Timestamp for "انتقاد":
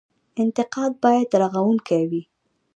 0.41-0.91